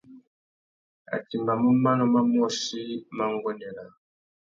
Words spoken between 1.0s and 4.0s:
A timbamú manô mà môchï mà nguêndê râā.